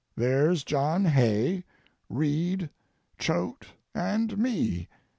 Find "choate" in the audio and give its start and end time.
3.19-3.67